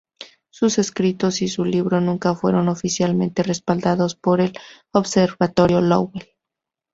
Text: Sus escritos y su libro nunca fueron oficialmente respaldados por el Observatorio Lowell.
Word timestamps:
Sus 0.49 0.79
escritos 0.79 1.43
y 1.43 1.47
su 1.47 1.63
libro 1.63 2.01
nunca 2.01 2.33
fueron 2.33 2.69
oficialmente 2.69 3.43
respaldados 3.43 4.15
por 4.15 4.41
el 4.41 4.51
Observatorio 4.93 5.79
Lowell. 5.79 6.33